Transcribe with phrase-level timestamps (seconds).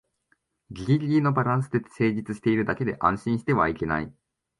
[0.71, 4.11] ギリギリのバランスで成立してるだけで安心してはいけない